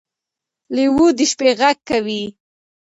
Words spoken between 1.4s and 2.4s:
غږ کوي.